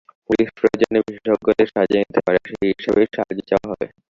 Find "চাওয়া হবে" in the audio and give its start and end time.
3.49-3.85